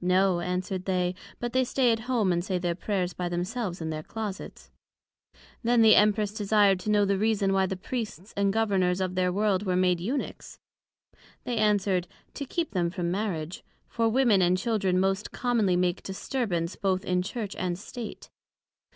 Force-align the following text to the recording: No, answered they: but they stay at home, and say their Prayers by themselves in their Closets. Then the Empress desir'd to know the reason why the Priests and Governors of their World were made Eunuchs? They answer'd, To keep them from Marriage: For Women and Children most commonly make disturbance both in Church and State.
No, 0.00 0.38
answered 0.38 0.84
they: 0.84 1.12
but 1.40 1.52
they 1.52 1.64
stay 1.64 1.90
at 1.90 1.98
home, 2.06 2.30
and 2.32 2.44
say 2.44 2.56
their 2.56 2.76
Prayers 2.76 3.14
by 3.14 3.28
themselves 3.28 3.80
in 3.80 3.90
their 3.90 4.04
Closets. 4.04 4.70
Then 5.64 5.82
the 5.82 5.96
Empress 5.96 6.32
desir'd 6.32 6.78
to 6.84 6.90
know 6.92 7.04
the 7.04 7.18
reason 7.18 7.52
why 7.52 7.66
the 7.66 7.74
Priests 7.76 8.32
and 8.36 8.52
Governors 8.52 9.00
of 9.00 9.16
their 9.16 9.32
World 9.32 9.66
were 9.66 9.74
made 9.74 9.98
Eunuchs? 9.98 10.60
They 11.42 11.56
answer'd, 11.56 12.06
To 12.34 12.44
keep 12.44 12.70
them 12.70 12.90
from 12.90 13.10
Marriage: 13.10 13.64
For 13.88 14.08
Women 14.08 14.40
and 14.40 14.56
Children 14.56 15.00
most 15.00 15.32
commonly 15.32 15.74
make 15.74 16.04
disturbance 16.04 16.76
both 16.76 17.04
in 17.04 17.20
Church 17.20 17.56
and 17.56 17.76
State. 17.76 18.30